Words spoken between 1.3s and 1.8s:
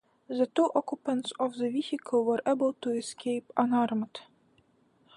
of the